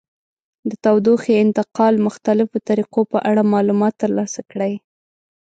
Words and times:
د 0.69 0.71
تودوخې 0.83 1.33
انتقال 1.43 1.93
مختلفو 2.07 2.57
طریقو 2.69 3.01
په 3.11 3.17
اړه 3.29 3.49
معلومات 3.53 3.93
ترلاسه 4.03 4.41
کړئ. 4.51 4.73